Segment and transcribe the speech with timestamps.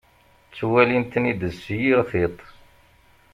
[0.47, 2.37] Ttwalin-ten-id s yir tiṭ.